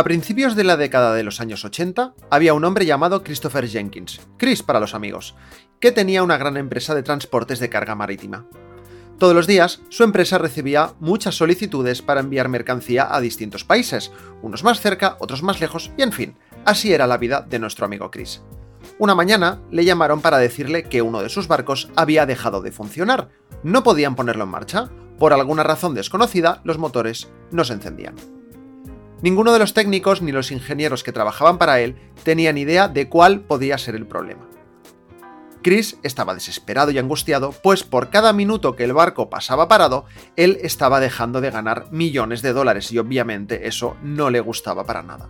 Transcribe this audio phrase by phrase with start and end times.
[0.00, 4.22] A principios de la década de los años 80, había un hombre llamado Christopher Jenkins,
[4.38, 5.34] Chris para los amigos,
[5.78, 8.46] que tenía una gran empresa de transportes de carga marítima.
[9.18, 14.10] Todos los días, su empresa recibía muchas solicitudes para enviar mercancía a distintos países,
[14.40, 17.84] unos más cerca, otros más lejos, y en fin, así era la vida de nuestro
[17.84, 18.40] amigo Chris.
[18.98, 23.28] Una mañana le llamaron para decirle que uno de sus barcos había dejado de funcionar.
[23.62, 24.88] No podían ponerlo en marcha.
[25.18, 28.39] Por alguna razón desconocida, los motores no se encendían.
[29.22, 33.40] Ninguno de los técnicos ni los ingenieros que trabajaban para él tenían idea de cuál
[33.40, 34.48] podía ser el problema.
[35.62, 40.06] Chris estaba desesperado y angustiado, pues por cada minuto que el barco pasaba parado,
[40.36, 45.02] él estaba dejando de ganar millones de dólares y obviamente eso no le gustaba para
[45.02, 45.28] nada.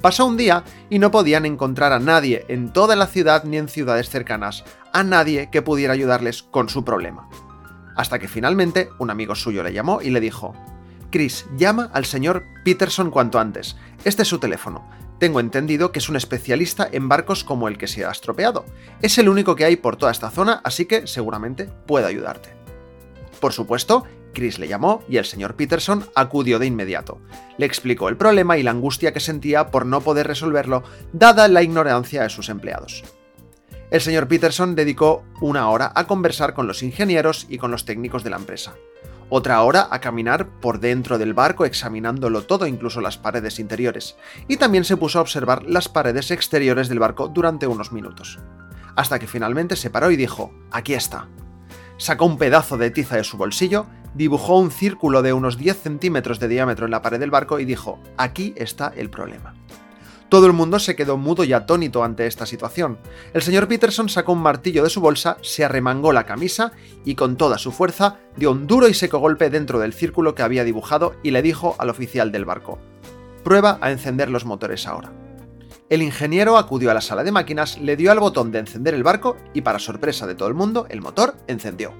[0.00, 3.68] Pasó un día y no podían encontrar a nadie en toda la ciudad ni en
[3.68, 7.28] ciudades cercanas, a nadie que pudiera ayudarles con su problema.
[7.96, 10.54] Hasta que finalmente un amigo suyo le llamó y le dijo,
[11.12, 13.76] Chris, llama al señor Peterson cuanto antes.
[14.04, 14.90] Este es su teléfono.
[15.20, 18.64] Tengo entendido que es un especialista en barcos como el que se ha estropeado.
[19.02, 22.48] Es el único que hay por toda esta zona, así que seguramente puede ayudarte.
[23.40, 27.20] Por supuesto, Chris le llamó y el señor Peterson acudió de inmediato.
[27.58, 30.82] Le explicó el problema y la angustia que sentía por no poder resolverlo,
[31.12, 33.04] dada la ignorancia de sus empleados.
[33.90, 38.24] El señor Peterson dedicó una hora a conversar con los ingenieros y con los técnicos
[38.24, 38.74] de la empresa
[39.34, 44.14] otra hora a caminar por dentro del barco examinándolo todo, incluso las paredes interiores,
[44.46, 48.38] y también se puso a observar las paredes exteriores del barco durante unos minutos.
[48.94, 51.28] Hasta que finalmente se paró y dijo, aquí está.
[51.96, 56.38] Sacó un pedazo de tiza de su bolsillo, dibujó un círculo de unos 10 centímetros
[56.38, 59.54] de diámetro en la pared del barco y dijo, aquí está el problema.
[60.32, 62.96] Todo el mundo se quedó mudo y atónito ante esta situación.
[63.34, 66.72] El señor Peterson sacó un martillo de su bolsa, se arremangó la camisa
[67.04, 70.40] y con toda su fuerza dio un duro y seco golpe dentro del círculo que
[70.40, 72.78] había dibujado y le dijo al oficial del barco,
[73.44, 75.12] prueba a encender los motores ahora.
[75.90, 79.02] El ingeniero acudió a la sala de máquinas, le dio al botón de encender el
[79.02, 81.92] barco y para sorpresa de todo el mundo, el motor encendió.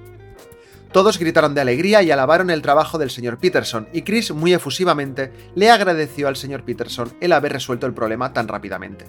[0.93, 5.33] Todos gritaron de alegría y alabaron el trabajo del señor Peterson, y Chris muy efusivamente
[5.55, 9.07] le agradeció al señor Peterson el haber resuelto el problema tan rápidamente.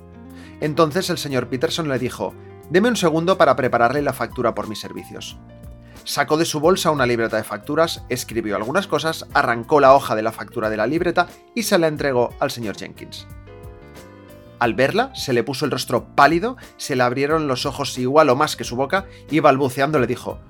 [0.62, 2.33] Entonces el señor Peterson le dijo,
[2.71, 5.37] deme un segundo para prepararle la factura por mis servicios.
[6.05, 10.23] Sacó de su bolsa una libreta de facturas, escribió algunas cosas, arrancó la hoja de
[10.23, 13.27] la factura de la libreta y se la entregó al señor Jenkins.
[14.59, 18.37] Al verla, se le puso el rostro pálido, se le abrieron los ojos igual o
[18.37, 20.41] más que su boca y balbuceando le dijo,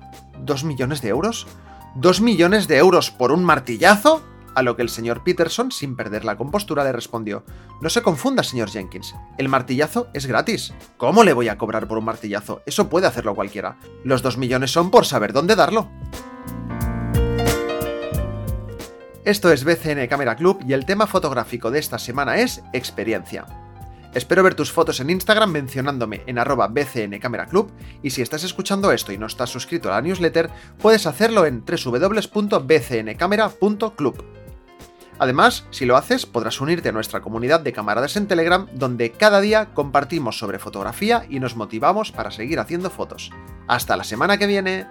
[0.45, 1.47] ¿Dos millones de euros?
[1.95, 4.23] ¿Dos millones de euros por un martillazo?
[4.53, 7.43] A lo que el señor Peterson, sin perder la compostura, le respondió,
[7.81, 10.71] No se confunda, señor Jenkins, el martillazo es gratis.
[10.97, 12.61] ¿Cómo le voy a cobrar por un martillazo?
[12.67, 13.77] Eso puede hacerlo cualquiera.
[14.03, 15.89] Los dos millones son por saber dónde darlo.
[19.23, 23.64] Esto es BCN Camera Club y el tema fotográfico de esta semana es experiencia.
[24.15, 27.69] Espero ver tus fotos en Instagram mencionándome en arroba bcncameraclub
[28.01, 30.49] y si estás escuchando esto y no estás suscrito a la newsletter,
[30.79, 34.23] puedes hacerlo en www.bcncamera.club.
[35.19, 39.41] Además, si lo haces, podrás unirte a nuestra comunidad de camaradas en Telegram, donde cada
[39.41, 43.31] día compartimos sobre fotografía y nos motivamos para seguir haciendo fotos.
[43.67, 44.87] Hasta la semana que viene.